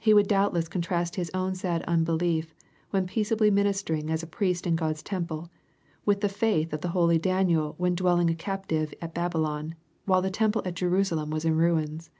He 0.00 0.12
would 0.12 0.26
doubtless 0.26 0.66
contrast 0.66 1.14
his 1.14 1.30
own 1.32 1.54
sad 1.54 1.82
unbelief, 1.84 2.52
when 2.90 3.06
peaceably 3.06 3.48
ministering 3.48 4.10
as 4.10 4.20
a 4.20 4.26
priest 4.26 4.66
in 4.66 4.74
God's 4.74 5.04
temple, 5.04 5.50
with 6.04 6.20
the 6.20 6.28
faith 6.28 6.72
of 6.72 6.82
holy 6.82 7.16
Daniel 7.16 7.76
when 7.78 7.94
dwelling 7.94 8.28
a 8.28 8.34
captive 8.34 8.92
at 9.00 9.14
Babylon, 9.14 9.76
while 10.04 10.20
the 10.20 10.32
temple 10.32 10.62
at 10.64 10.74
Jerusalem 10.74 11.30
was 11.30 11.44
in 11.44 11.56
ruins. 11.56 12.10